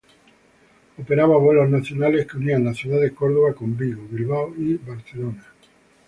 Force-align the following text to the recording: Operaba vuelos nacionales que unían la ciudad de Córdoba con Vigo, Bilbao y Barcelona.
Operaba 0.97 1.37
vuelos 1.37 1.69
nacionales 1.69 2.25
que 2.25 2.37
unían 2.37 2.65
la 2.65 2.73
ciudad 2.73 2.99
de 2.99 3.13
Córdoba 3.13 3.53
con 3.53 3.77
Vigo, 3.77 4.01
Bilbao 4.09 4.51
y 4.57 4.77
Barcelona. 4.77 5.45